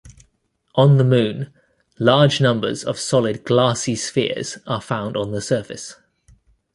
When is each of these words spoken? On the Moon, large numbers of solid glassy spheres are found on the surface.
On 0.73 0.97
the 0.97 1.03
Moon, 1.03 1.53
large 1.99 2.41
numbers 2.41 2.83
of 2.83 2.97
solid 2.97 3.43
glassy 3.43 3.95
spheres 3.95 4.57
are 4.65 4.81
found 4.81 5.15
on 5.15 5.31
the 5.31 5.41
surface. 5.41 5.93